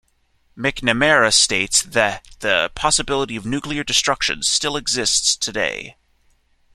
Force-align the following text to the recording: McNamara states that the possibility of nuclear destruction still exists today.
McNamara 0.57 1.31
states 1.31 1.83
that 1.83 2.27
the 2.39 2.71
possibility 2.73 3.35
of 3.35 3.45
nuclear 3.45 3.83
destruction 3.83 4.41
still 4.41 4.75
exists 4.75 5.35
today. 5.35 5.95